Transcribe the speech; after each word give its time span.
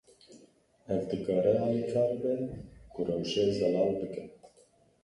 Ev 0.93 1.01
dikare 1.09 1.51
alîkar 1.65 2.11
be, 2.21 2.33
ku 2.91 2.99
rewşê 3.07 3.45
zelal 3.57 3.91
bike. 3.99 4.23